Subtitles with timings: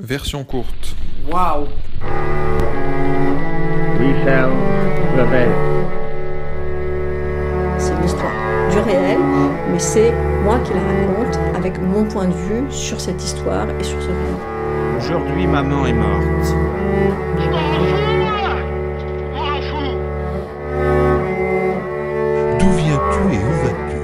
[0.00, 0.94] Version courte.
[1.28, 1.66] Waouh
[3.98, 4.52] We shall
[5.12, 5.50] prevail.
[7.78, 8.30] C'est une histoire
[8.70, 9.18] du réel,
[9.72, 10.12] mais c'est
[10.44, 14.06] moi qui la raconte avec mon point de vue sur cette histoire et sur ce
[14.06, 14.36] réel.
[14.98, 16.54] Aujourd'hui, maman est morte.
[22.60, 24.00] D'où viens-tu et où vas-tu?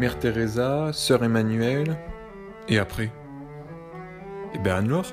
[0.00, 1.96] Mère Teresa, Sœur Emmanuel,
[2.68, 3.12] et après?
[4.70, 5.12] Anne-Laure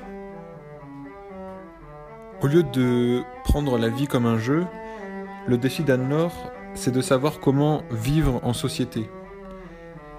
[2.42, 4.64] Au lieu de prendre la vie comme un jeu,
[5.46, 9.08] le défi d'Anne-Laure, c'est de savoir comment vivre en société.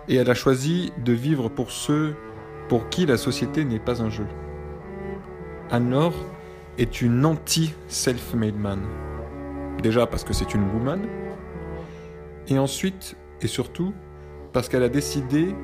[0.08, 2.16] Et elle a choisi de vivre pour ceux
[2.70, 4.28] pour qui la société n'est pas un jeu.
[5.72, 6.14] Anne-Laure
[6.78, 8.82] est une anti-self-made man.
[9.82, 11.02] Déjà parce que c'est une woman,
[12.48, 13.94] et ensuite, et surtout,
[14.52, 15.56] parce qu'elle a décidé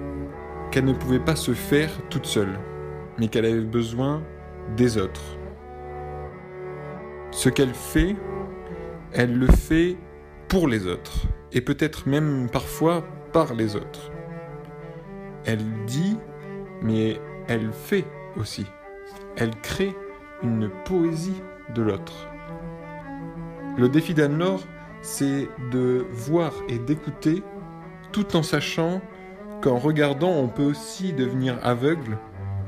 [0.71, 2.59] qu'elle ne pouvait pas se faire toute seule,
[3.19, 4.23] mais qu'elle avait besoin
[4.75, 5.37] des autres.
[7.31, 8.15] Ce qu'elle fait,
[9.13, 9.97] elle le fait
[10.47, 14.11] pour les autres, et peut-être même parfois par les autres.
[15.45, 16.17] Elle dit,
[16.81, 18.05] mais elle fait
[18.37, 18.65] aussi.
[19.35, 19.95] Elle crée
[20.43, 21.41] une poésie
[21.75, 22.27] de l'autre.
[23.77, 24.63] Le défi d'Anne-Laure,
[25.01, 27.43] c'est de voir et d'écouter
[28.11, 29.01] tout en sachant
[29.61, 32.17] qu'en regardant, on peut aussi devenir aveugle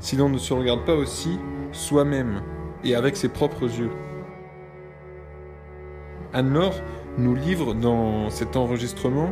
[0.02, 1.38] si l'on ne se regarde pas aussi
[1.70, 2.42] soi-même
[2.84, 3.92] et avec ses propres yeux.
[6.34, 6.74] Anne-Laure
[7.18, 9.30] nous livre dans cet enregistrement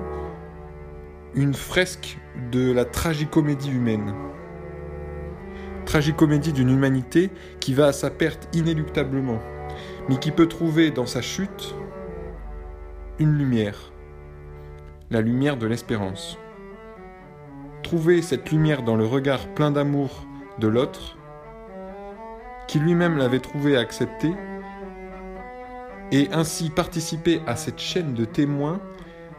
[1.35, 2.19] une fresque
[2.53, 4.15] de la tragicomédie humaine.
[5.87, 9.41] Tragicomédie d'une humanité qui va à sa perte inéluctablement,
[10.09, 11.75] mais qui peut trouver dans sa chute
[13.19, 13.93] une lumière,
[15.11, 16.39] la lumière de l'espérance.
[17.83, 20.27] Trouver cette lumière dans le regard plein d'amour
[20.61, 21.17] de l'autre,
[22.69, 24.33] qui lui-même l'avait trouvé accepté,
[26.13, 28.81] et ainsi participer à cette chaîne de témoins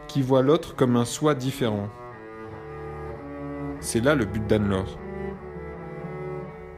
[0.07, 1.87] qui voient l'autre comme un soi différent.
[3.79, 4.99] C'est là le but d'Anne-Laure.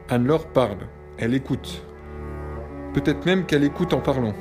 [0.08, 0.78] Anne-Laure parle,
[1.18, 1.82] elle écoute.
[2.92, 4.34] Peut-être même qu'elle écoute en parlant.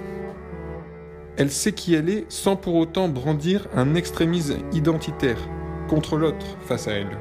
[1.37, 5.39] Elle sait qui elle est sans pour autant brandir un extrémisme identitaire
[5.87, 7.17] contre l'autre face à elle.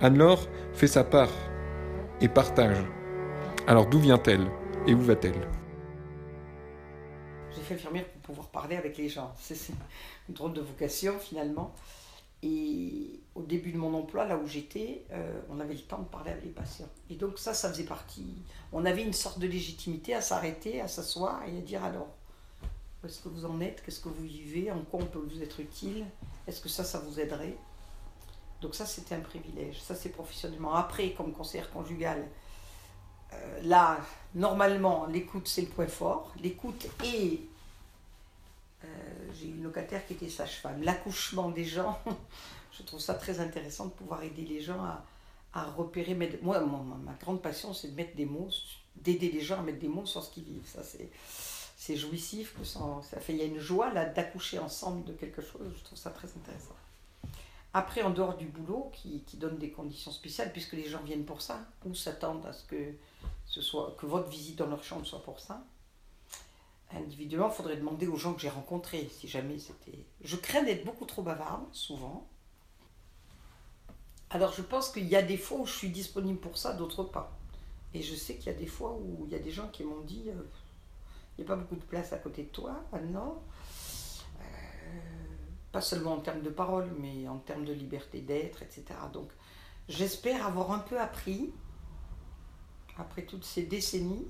[0.00, 1.30] Anne-Laure fait sa part
[2.20, 2.78] et partage.
[3.66, 4.46] Alors d'où vient-elle
[4.86, 5.48] et où va-t-elle?
[7.54, 9.32] J'ai fait infirmière pour pouvoir parler avec les gens.
[9.38, 9.56] C'est
[10.28, 11.74] une drôle de vocation finalement.
[12.42, 16.08] Et au début de mon emploi, là où j'étais, euh, on avait le temps de
[16.08, 16.88] parler avec les patients.
[17.08, 18.42] Et donc ça, ça faisait partie.
[18.70, 22.08] On avait une sorte de légitimité à s'arrêter, à s'asseoir et à dire alors,
[23.02, 23.82] où est-ce que vous en êtes?
[23.82, 24.70] Qu'est-ce que vous vivez?
[24.70, 26.04] En quoi on peut vous être utile?
[26.46, 27.56] Est-ce que ça, ça vous aiderait?
[28.64, 29.78] Donc ça, c'était un privilège.
[29.82, 30.72] Ça, c'est professionnellement.
[30.72, 32.26] Après, comme conseillère conjugale,
[33.34, 33.98] euh, là,
[34.34, 36.32] normalement, l'écoute, c'est le point fort.
[36.42, 37.42] L'écoute et
[38.82, 38.86] euh,
[39.34, 40.82] j'ai une locataire qui était sage-femme.
[40.82, 42.00] L'accouchement des gens,
[42.72, 45.04] je trouve ça très intéressant de pouvoir aider les gens à,
[45.52, 46.14] à repérer.
[46.40, 48.48] Moi, ma, grande passion, c'est de mettre des mots,
[48.96, 50.66] d'aider les gens à mettre des mots sur ce qu'ils vivent.
[50.66, 51.10] Ça, c'est,
[51.76, 52.54] c'est jouissif.
[52.62, 55.70] Ça fait, il y a une joie là d'accoucher ensemble de quelque chose.
[55.76, 56.74] Je trouve ça très intéressant.
[57.76, 61.42] Après, en dehors du boulot, qui, donne des conditions spéciales, puisque les gens viennent pour
[61.42, 62.94] ça, ou s'attendent à ce que,
[64.06, 65.64] votre visite dans leur chambre soit pour ça.
[66.92, 70.06] Individuellement, il faudrait demander aux gens que j'ai rencontrés, si jamais c'était.
[70.22, 72.28] Je crains d'être beaucoup trop bavarde, souvent.
[74.30, 77.02] Alors, je pense qu'il y a des fois où je suis disponible pour ça, d'autres
[77.02, 77.36] pas.
[77.92, 79.82] Et je sais qu'il y a des fois où il y a des gens qui
[79.82, 80.42] m'ont dit euh,
[81.36, 83.42] il n'y a pas beaucoup de place à côté de toi, maintenant.
[85.74, 88.84] Pas seulement en termes de parole, mais en termes de liberté d'être, etc.
[89.12, 89.32] Donc,
[89.88, 91.52] j'espère avoir un peu appris,
[92.96, 94.28] après toutes ces décennies,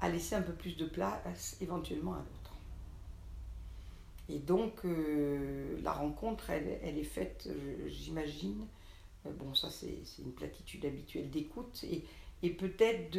[0.00, 2.54] à laisser un peu plus de place éventuellement à l'autre.
[4.30, 7.50] Et donc, euh, la rencontre, elle, elle est faite,
[7.88, 8.66] j'imagine,
[9.26, 12.06] euh, bon, ça c'est une platitude habituelle d'écoute, et,
[12.42, 13.10] et peut-être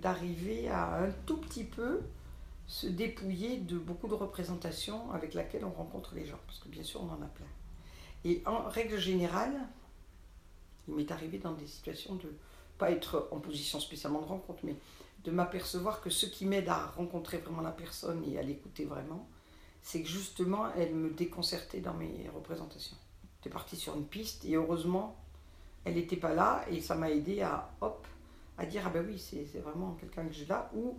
[0.00, 2.02] d'arriver à un tout petit peu
[2.68, 6.84] se dépouiller de beaucoup de représentations avec laquelle on rencontre les gens, parce que bien
[6.84, 7.46] sûr on en a plein.
[8.24, 9.58] Et en règle générale,
[10.86, 12.30] il m'est arrivé dans des situations de
[12.76, 14.76] pas être en position spécialement de rencontre, mais
[15.24, 19.26] de m'apercevoir que ce qui m'aide à rencontrer vraiment la personne et à l'écouter vraiment,
[19.82, 22.96] c'est que justement elle me déconcertait dans mes représentations.
[23.38, 25.16] J'étais partie sur une piste et heureusement
[25.84, 28.06] elle n'était pas là et ça m'a aidé à hop
[28.58, 30.98] à dire ah ben oui c'est vraiment quelqu'un que j'ai là ou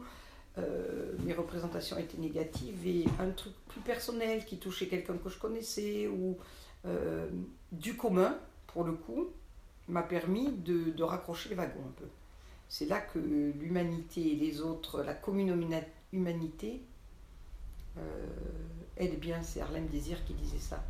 [0.57, 5.37] euh, mes représentations étaient négatives et un truc plus personnel qui touchait quelqu'un que je
[5.37, 6.39] connaissais ou
[6.87, 7.29] euh,
[7.71, 8.35] du commun
[8.65, 9.27] pour le coup
[9.87, 12.07] m'a permis de, de raccrocher les wagons un peu.
[12.67, 15.55] C'est là que l'humanité et les autres, la commune
[16.11, 16.81] humanité,
[17.97, 18.01] euh,
[18.97, 19.43] aide bien.
[19.43, 20.83] C'est Harlem Désir qui disait ça.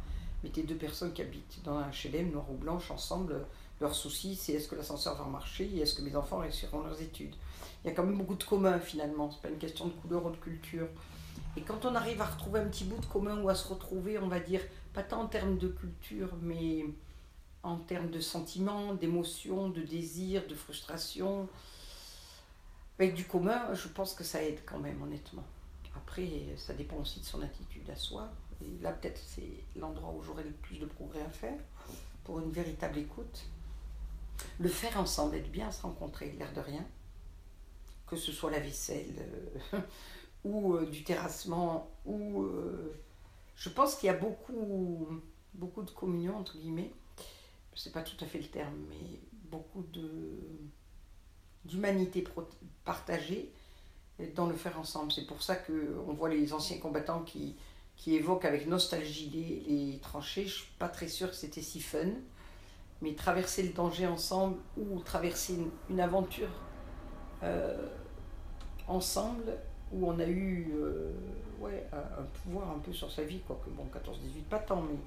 [0.46, 3.46] Mettez deux personnes qui habitent dans un HLM, noir ou blanche, ensemble.
[3.82, 7.02] Leur souci, c'est est-ce que l'ascenseur va marcher et est-ce que mes enfants réussiront leurs
[7.02, 7.36] études.
[7.84, 9.32] Il y a quand même beaucoup de commun finalement.
[9.32, 10.88] C'est pas une question de couleur ou de culture.
[11.56, 14.20] Et quand on arrive à retrouver un petit bout de commun ou à se retrouver,
[14.20, 14.62] on va dire,
[14.94, 16.86] pas tant en termes de culture, mais
[17.64, 21.48] en termes de sentiments, d'émotions, de désirs, de frustration,
[22.98, 25.46] avec du commun, je pense que ça aide quand même, honnêtement.
[25.96, 28.30] Après, ça dépend aussi de son attitude à soi.
[28.62, 31.58] Et là, peut-être, c'est l'endroit où j'aurais le plus de progrès à faire
[32.26, 33.46] pour une véritable écoute.
[34.60, 36.86] Le faire ensemble, être bien à se rencontrer, l'air de rien.
[38.08, 39.16] Que ce soit la vaisselle
[39.74, 39.80] euh,
[40.44, 42.44] ou euh, du terrassement, ou.
[42.44, 43.00] Euh,
[43.56, 45.08] je pense qu'il y a beaucoup,
[45.54, 46.94] beaucoup de communion, entre guillemets.
[47.76, 49.20] C'est pas tout à fait le terme, mais
[49.50, 49.86] beaucoup
[51.66, 52.26] d'humanité
[52.86, 53.54] partagée
[54.36, 55.12] dans le faire ensemble.
[55.12, 57.58] C'est pour ça qu'on voit les anciens combattants qui,
[57.96, 60.46] qui évoquent avec nostalgie les, les tranchées.
[60.46, 62.12] Je suis pas très sûre que c'était si fun
[63.02, 65.56] mais traverser le danger ensemble ou traverser
[65.90, 66.50] une, aventure
[67.44, 67.88] euh,
[68.88, 69.58] ensemble
[69.92, 71.12] où on a eu euh,
[71.60, 74.98] ouais, un, pouvoir un peu sur sa vie, quoique bon, 14-18 pas tant, mais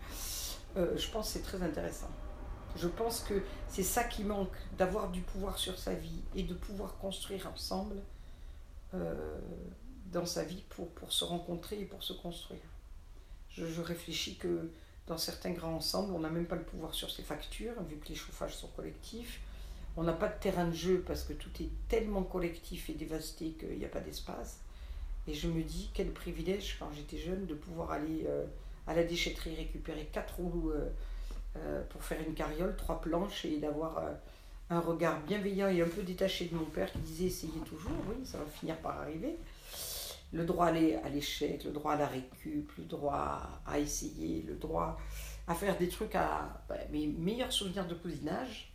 [0.77, 2.11] euh, je pense que c'est très intéressant.
[2.75, 6.55] Je pense que c'est ça qui manque, d'avoir du pouvoir sur sa vie et de
[6.55, 7.97] pouvoir construire ensemble
[10.12, 12.61] dans sa vie pour, pour se rencontrer et pour se construire.
[13.49, 14.71] Je, je réfléchis que
[15.06, 18.08] dans certains grands ensembles, on n'a même pas le pouvoir sur ses factures, vu que
[18.08, 19.40] les chauffages sont collectifs.
[19.96, 23.50] On n'a pas de terrain de jeu parce que tout est tellement collectif et dévasté
[23.52, 24.60] qu'il n'y a pas d'espace.
[25.26, 28.44] Et je me dis, quel privilège quand j'étais jeune de pouvoir aller euh,
[28.87, 30.88] à la déchetterie récupérer quatre roues euh,
[31.56, 34.02] euh, pour faire une carriole, trois planches et d'avoir
[34.70, 38.25] un regard bienveillant et un peu détaché de mon père qui disait essayez toujours, oui,
[38.25, 39.37] ça va finir par arriver
[40.32, 44.99] le droit à l'échec, le droit à la récup, le droit à essayer, le droit
[45.46, 46.64] à faire des trucs à.
[46.69, 48.73] Ben, mes meilleurs souvenirs de cousinage,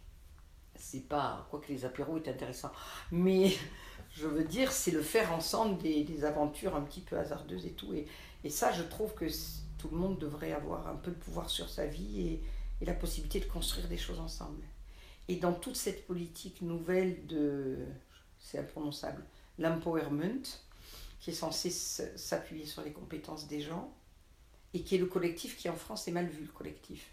[0.76, 1.48] c'est pas.
[1.50, 2.72] Quoique les apéros étaient intéressants,
[3.12, 3.52] mais
[4.12, 7.94] je veux dire, c'est le faire ensemble des, aventures un petit peu hasardeuses et tout.
[7.94, 8.08] Et,
[8.44, 9.26] et, ça, je trouve que
[9.78, 12.44] tout le monde devrait avoir un peu de pouvoir sur sa vie et,
[12.82, 14.64] et la possibilité de construire des choses ensemble.
[15.28, 17.78] Et dans toute cette politique nouvelle de.
[18.40, 19.26] C'est imprononçable,
[19.58, 20.46] l'empowerment
[21.20, 23.94] qui est censé s'appuyer sur les compétences des gens,
[24.74, 27.12] et qui est le collectif qui en France est mal vu, le collectif.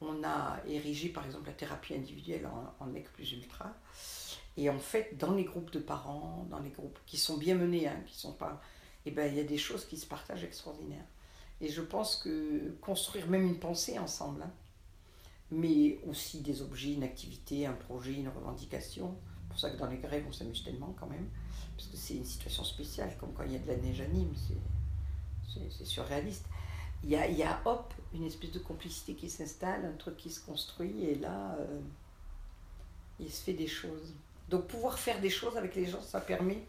[0.00, 3.74] On a érigé par exemple la thérapie individuelle en, en plus ultra,
[4.56, 7.86] et en fait dans les groupes de parents, dans les groupes qui sont bien menés,
[7.88, 8.60] hein, qui sont pas,
[9.04, 11.04] et eh ben il y a des choses qui se partagent extraordinaires.
[11.60, 14.50] Et je pense que construire même une pensée ensemble, hein,
[15.50, 19.16] mais aussi des objets, une activité, un projet, une revendication.
[19.56, 21.30] Pour ça que dans les grèves, on s'amuse tellement quand même
[21.74, 24.06] parce que c'est une situation spéciale, comme quand il y a de la neige à
[24.06, 24.34] Nîmes,
[25.48, 26.44] c'est surréaliste.
[27.02, 30.18] Il y, a, il y a, hop, une espèce de complicité qui s'installe, un truc
[30.18, 31.80] qui se construit, et là, euh,
[33.18, 34.12] il se fait des choses.
[34.50, 36.62] Donc pouvoir faire des choses avec les gens, ça permet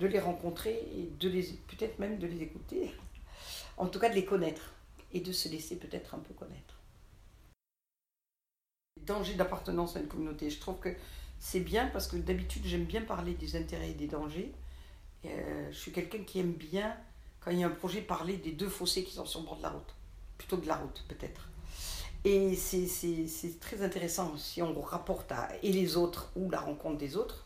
[0.00, 2.92] de les rencontrer et de les peut-être même de les écouter,
[3.76, 4.72] en tout cas de les connaître
[5.12, 6.80] et de se laisser peut-être un peu connaître.
[9.06, 10.50] Danger d'appartenance à une communauté.
[10.50, 10.96] Je trouve que
[11.38, 14.52] c'est bien parce que d'habitude j'aime bien parler des intérêts et des dangers.
[15.24, 16.96] Euh, je suis quelqu'un qui aime bien,
[17.40, 19.56] quand il y a un projet, parler des deux fossés qui sont sur le bord
[19.56, 19.94] de la route,
[20.38, 21.48] plutôt de la route peut-être.
[22.24, 27.16] Et c'est très intéressant si on rapporte à et les autres ou la rencontre des
[27.16, 27.44] autres.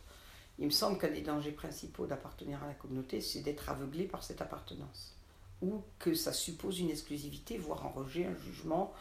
[0.60, 4.22] Il me semble qu'un des dangers principaux d'appartenir à la communauté, c'est d'être aveuglé par
[4.22, 5.14] cette appartenance.
[5.62, 8.92] Ou que ça suppose une exclusivité, voire un rejet, un jugement,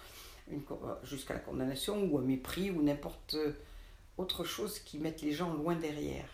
[1.04, 3.38] jusqu'à la condamnation, ou un mépris, ou n'importe
[4.18, 6.30] autre chose qui mette les gens loin derrière.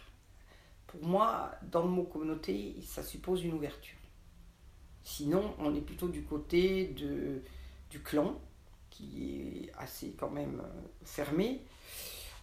[0.88, 3.98] Pour moi, dans le mot communauté, ça suppose une ouverture.
[5.04, 7.42] Sinon, on est plutôt du côté de,
[7.90, 8.40] du clan,
[8.90, 11.62] qui est assez quand même euh, fermé,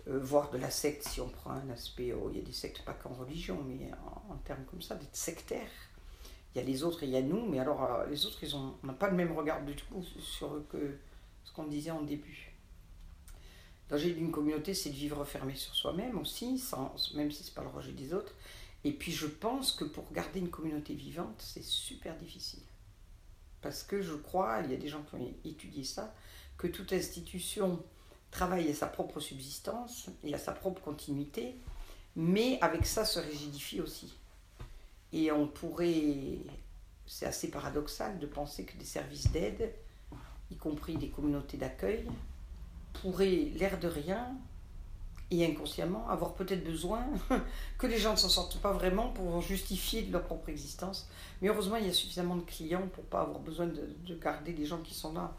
[0.08, 2.52] euh, voire de la secte, si on prend un aspect, oh, il y a des
[2.52, 3.90] sectes pas qu'en religion, mais
[4.28, 5.70] en, termes comme ça, d'être sectaire.
[6.52, 8.42] Il y a les autres et il y a nous, mais alors euh, les autres,
[8.42, 10.60] ils ont, on n'a pas le même regard du tout sur
[11.44, 12.49] ce qu'on disait en début
[13.90, 16.62] danger d'une communauté, c'est de vivre fermé sur soi-même aussi,
[17.14, 18.34] même si ce n'est pas le rejet des autres.
[18.84, 22.62] Et puis je pense que pour garder une communauté vivante, c'est super difficile.
[23.60, 26.14] Parce que je crois, il y a des gens qui ont étudié ça,
[26.56, 27.82] que toute institution
[28.30, 31.56] travaille à sa propre subsistance et à sa propre continuité,
[32.16, 34.14] mais avec ça se rigidifie aussi.
[35.12, 36.38] Et on pourrait,
[37.06, 39.74] c'est assez paradoxal de penser que des services d'aide,
[40.50, 42.06] y compris des communautés d'accueil,
[42.92, 44.34] pourrait, l'air de rien,
[45.30, 47.06] et inconsciemment avoir peut-être besoin
[47.78, 51.08] que les gens ne s'en sortent pas vraiment pour justifier de leur propre existence.
[51.40, 54.52] Mais heureusement, il y a suffisamment de clients pour pas avoir besoin de, de garder
[54.52, 55.32] les gens qui sont là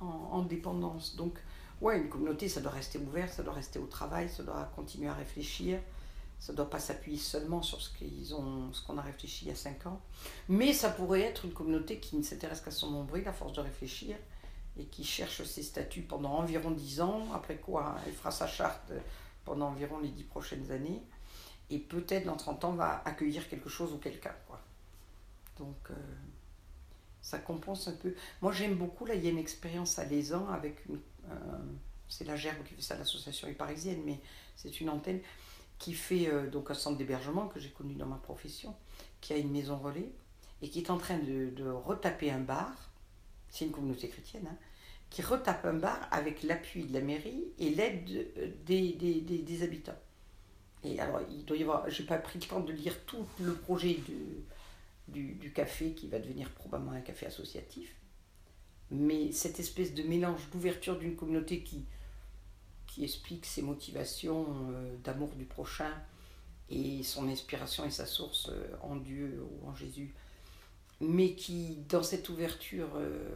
[0.00, 1.14] en, en, dépendance.
[1.14, 1.38] Donc,
[1.80, 5.08] ouais, une communauté, ça doit rester ouvert, ça doit rester au travail, ça doit continuer
[5.08, 5.78] à réfléchir.
[6.40, 9.48] Ça ne doit pas s'appuyer seulement sur ce qu'ils ont, ce qu'on a réfléchi il
[9.48, 10.00] y a cinq ans.
[10.48, 13.60] Mais ça pourrait être une communauté qui ne s'intéresse qu'à son nombril à force de
[13.60, 14.16] réfléchir
[14.78, 18.92] et qui cherche ses statuts pendant environ dix ans, après quoi elle fera sa charte
[19.44, 21.02] pendant environ les dix prochaines années,
[21.70, 24.34] et peut-être dans 30 ans va accueillir quelque chose ou quelqu'un.
[25.58, 25.94] Donc euh,
[27.20, 28.14] ça compense un peu.
[28.40, 31.00] Moi j'aime beaucoup, là il y a une expérience à Lézan avec une...
[31.30, 31.58] Euh,
[32.08, 34.20] c'est la Gerbe qui fait ça, l'association est parisienne, mais
[34.56, 35.20] c'est une antenne
[35.78, 38.74] qui fait euh, donc un centre d'hébergement que j'ai connu dans ma profession,
[39.20, 40.10] qui a une maison relais,
[40.60, 42.89] et qui est en train de retaper un bar,
[43.50, 44.56] c'est une communauté chrétienne, hein,
[45.10, 48.04] qui retape un bar avec l'appui de la mairie et l'aide
[48.64, 49.98] des, des, des, des, habitants.
[50.84, 53.54] Et alors, il doit y avoir, j'ai pas pris le temps de lire tout le
[53.54, 53.98] projet
[55.08, 57.94] du, du, café qui va devenir probablement un café associatif,
[58.90, 61.84] mais cette espèce de mélange d'ouverture d'une communauté qui,
[62.86, 65.92] qui explique ses motivations euh, d'amour du prochain
[66.70, 70.14] et son inspiration et sa source euh, en Dieu ou en Jésus,
[71.00, 73.28] mais qui, dans cette ouverture, euh,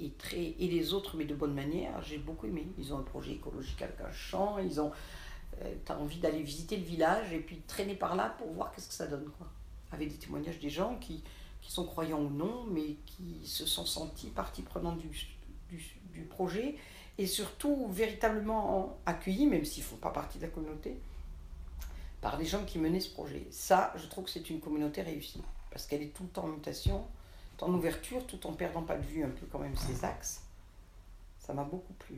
[0.00, 0.54] est très.
[0.58, 2.66] et les autres, mais de bonne manière, j'ai beaucoup aimé.
[2.78, 4.92] Ils ont un projet écologique avec un champ, ils ont.
[5.60, 8.88] tu as envie d'aller visiter le village et puis traîner par là pour voir qu'est-ce
[8.88, 9.48] que ça donne, quoi.
[9.90, 11.22] Avec des témoignages des gens qui,
[11.60, 15.08] qui sont croyants ou non, mais qui se sont sentis partie prenante du,
[15.68, 16.76] du, du projet
[17.18, 20.98] et surtout véritablement accueillis, même s'ils ne font pas partie de la communauté,
[22.20, 23.46] par les gens qui menaient ce projet.
[23.50, 25.42] Ça, je trouve que c'est une communauté réussie,
[25.72, 27.04] parce qu'elle est tout le temps en mutation,
[27.56, 30.42] tout en ouverture, tout en perdant pas de vue un peu quand même ses axes.
[31.38, 32.16] Ça m'a beaucoup plu.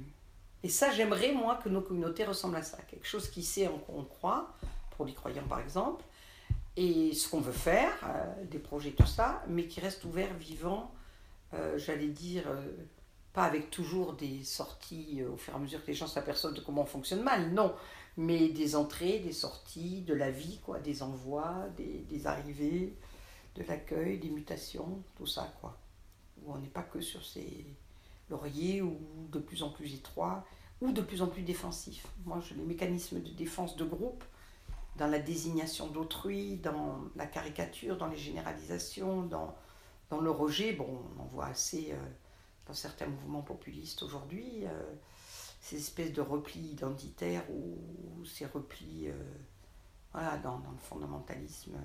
[0.62, 2.78] Et ça, j'aimerais, moi, que nos communautés ressemblent à ça.
[2.88, 4.54] Quelque chose qui sait en quoi on croit,
[4.96, 6.04] pour les croyants par exemple,
[6.76, 10.92] et ce qu'on veut faire, euh, des projets, tout ça, mais qui reste ouvert, vivant,
[11.54, 12.44] euh, j'allais dire...
[12.49, 12.61] Euh,
[13.34, 16.61] pas avec toujours des sorties au fur et à mesure que les gens s'aperçoivent de
[16.61, 17.75] comment on fonctionne mal, non,
[18.16, 22.94] mais des entrées, des sorties, de la vie, quoi, des envois, des, des arrivées,
[23.54, 25.78] de l'accueil, des mutations, tout ça, quoi.
[26.46, 27.64] On n'est pas que sur ces
[28.28, 28.99] lauriers ou
[29.30, 30.44] de plus en plus étroits
[30.80, 32.06] ou de plus en plus défensifs.
[32.25, 34.25] Moi, les mécanismes de défense de groupe
[34.96, 39.56] dans la désignation d'autrui, dans la caricature, dans les généralisations, dans,
[40.20, 40.73] le rejet.
[40.73, 41.90] Bon, on en voit assez.
[41.92, 41.96] Euh,
[42.66, 44.94] dans certains mouvements populistes aujourd'hui, euh,
[45.61, 51.76] ces espèces de replis identitaires ou ces replis euh, dans, le fondamentalisme.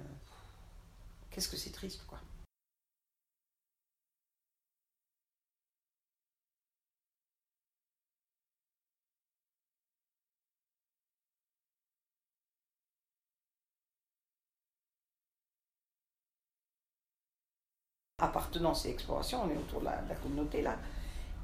[1.31, 2.19] Qu'est-ce que c'est triste, quoi.
[18.19, 20.77] appartenance et exploration, on est autour de la, communauté là.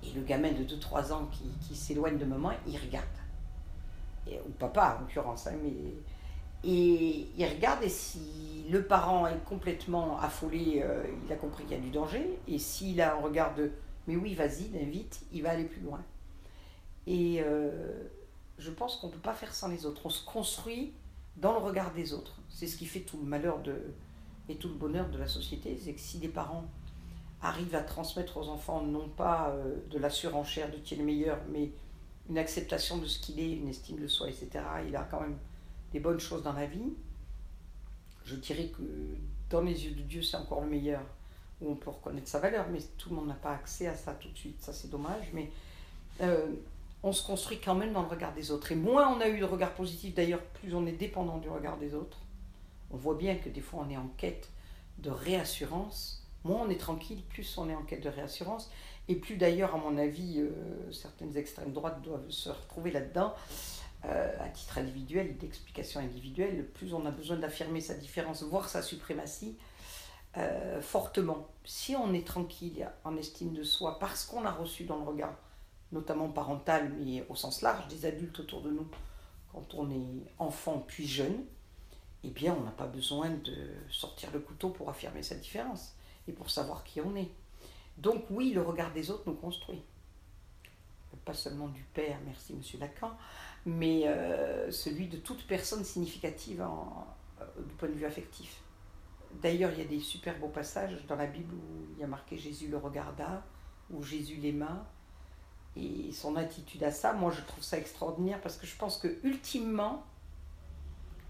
[0.04, 1.30] Et le gamin de 2-3 ans
[1.62, 3.06] qui, s'éloigne de maman, il regarde.
[4.28, 5.74] Ou papa en l'occurrence, hein, mais.
[6.66, 11.78] Et il regarde et si le parent est complètement affolé, euh, il a compris qu'il
[11.78, 12.40] y a du danger.
[12.48, 13.72] Et s'il a un regard de
[14.08, 16.04] mais oui, vas-y, l'invite, il va aller plus loin.
[17.08, 18.04] Et euh,
[18.58, 20.02] je pense qu'on ne peut pas faire sans les autres.
[20.06, 20.94] On se construit
[21.38, 22.40] dans le regard des autres.
[22.50, 23.76] C'est ce qui fait tout le malheur de,
[24.48, 26.66] et tout le bonheur de la société, c'est que si les parents
[27.42, 31.04] arrivent à transmettre aux enfants non pas euh, de la surenchère de qui est le
[31.04, 31.72] meilleur, mais
[32.30, 34.50] une acceptation de ce qu'il est, une estime de soi, etc.,
[34.88, 35.38] il a quand même
[35.92, 36.94] des bonnes choses dans la vie.
[38.26, 38.84] Je dirais que
[39.50, 41.02] dans les yeux de Dieu, c'est encore le meilleur,
[41.62, 44.14] où on peut reconnaître sa valeur, mais tout le monde n'a pas accès à ça
[44.14, 45.52] tout de suite, ça c'est dommage, mais
[46.22, 46.48] euh,
[47.04, 48.72] on se construit quand même dans le regard des autres.
[48.72, 51.78] Et moins on a eu de regard positif, d'ailleurs, plus on est dépendant du regard
[51.78, 52.18] des autres
[52.92, 54.50] on voit bien que des fois on est en quête
[55.00, 56.24] de réassurance.
[56.44, 58.72] Moins on est tranquille, plus on est en quête de réassurance.
[59.08, 63.36] Et plus d'ailleurs, à mon avis, euh, certaines extrêmes droites doivent se retrouver là-dedans,
[64.40, 66.68] à titre individuel, d'explication individuelle.
[66.74, 69.58] Plus on a besoin d'affirmer sa différence, voire sa suprématie,
[70.38, 71.48] euh, fortement.
[71.64, 75.36] Si on est tranquille, en estime de soi, parce qu'on a reçu dans le regard,
[75.92, 78.88] notamment parental, mais au sens large, des adultes autour de nous,
[79.52, 81.46] quand on est enfant puis jeune,
[82.24, 83.56] eh bien, on n'a pas besoin de
[83.90, 85.94] sortir le couteau pour affirmer sa différence
[86.28, 87.30] et pour savoir qui on est.
[87.98, 89.82] Donc oui, le regard des autres nous construit.
[91.24, 93.18] Pas seulement du père, merci Monsieur Lacan,
[93.66, 97.08] mais euh, celui de toute personne significative en,
[97.42, 98.62] euh, du point de vue affectif.
[99.42, 102.08] D'ailleurs, il y a des super beaux passages dans la Bible où il y a
[102.08, 103.44] marqué Jésus le regarda,
[103.90, 104.88] ou Jésus l'aima,
[105.76, 109.20] Et son attitude à ça, moi je trouve ça extraordinaire parce que je pense que
[109.24, 110.04] ultimement,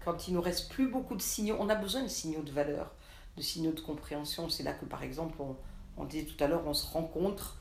[0.04, 2.94] quand il nous reste plus beaucoup de signaux, on a besoin de signaux de valeur,
[3.36, 4.48] de signaux de compréhension.
[4.48, 5.56] C'est là que par exemple, on,
[5.96, 7.58] on disait tout à l'heure, on se rencontre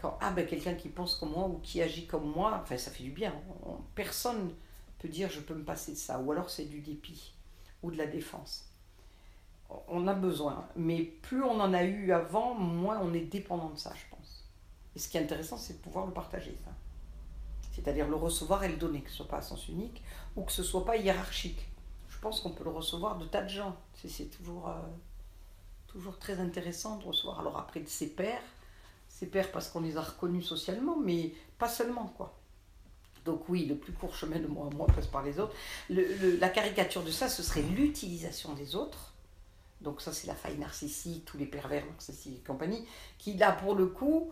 [0.00, 2.90] quand ah ben quelqu'un qui pense comme moi ou qui agit comme moi, enfin ça
[2.90, 3.34] fait du bien.
[3.64, 4.54] On- personne
[4.98, 7.34] peut dire je peux me passer de ça, ou alors c'est du dépit
[7.82, 8.66] ou de la défense.
[9.88, 13.78] On a besoin, mais plus on en a eu avant, moins on est dépendant de
[13.78, 14.44] ça, je pense.
[14.94, 16.70] Et ce qui est intéressant, c'est de pouvoir le partager, ça.
[17.72, 20.02] C'est-à-dire le recevoir et le donner, que ce soit pas à sens unique
[20.36, 21.68] ou que ce soit pas hiérarchique.
[22.08, 23.76] Je pense qu'on peut le recevoir de tas de gens.
[23.94, 24.80] C'est- C'est toujours, euh,
[25.86, 27.40] toujours très intéressant de recevoir.
[27.40, 28.42] Alors après de ses pairs,
[29.18, 32.38] ses pairs parce qu'on les a reconnus socialement, mais pas seulement, quoi.
[33.24, 35.54] Donc oui, le plus court chemin de moi à moi passe par les autres.
[35.88, 39.14] La caricature de ça, ce serait l'utilisation des autres.
[39.80, 42.84] Donc ça, c'est la faille narcissique, tous les pervers narcissiques et compagnie,
[43.18, 44.30] qui là, pour le coup,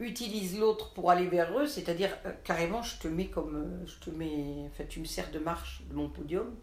[0.00, 3.98] utilisent l'autre pour aller vers eux, c'est-à-dire euh, carrément, je te mets comme, euh, je
[3.98, 6.54] te mets, enfin, tu me sers de marche de mon podium,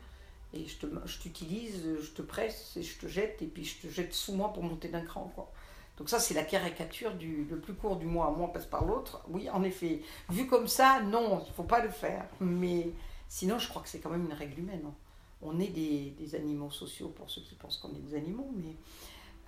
[0.53, 3.87] et je te, je t'utilise, je te presse, et je te jette, et puis je
[3.87, 5.51] te jette sous moi pour monter d'un cran, quoi.
[6.01, 8.85] Donc ça, c'est la caricature du le plus court du moi à moi passe par
[8.85, 9.21] l'autre.
[9.27, 10.01] Oui, en effet.
[10.29, 12.25] Vu comme ça, non, il ne faut pas le faire.
[12.39, 12.89] Mais
[13.27, 14.81] sinon, je crois que c'est quand même une règle humaine.
[14.83, 14.95] hein.
[15.43, 18.75] On est des, des animaux sociaux pour ceux qui pensent qu'on est des animaux, mais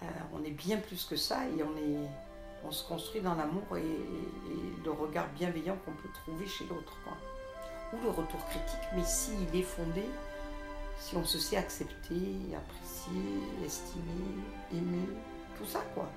[0.03, 2.07] euh, on est bien plus que ça et on, est,
[2.63, 3.81] on se construit dans l'amour et,
[4.85, 6.99] le regard bienveillant qu'on peut trouver chez l'autre.
[7.93, 10.05] Ou le retour critique, mais s'il est fondé,
[10.99, 14.37] si on se sait accepter, apprécier, estimer,
[14.71, 15.09] aimer,
[15.57, 16.07] tout ça quoi.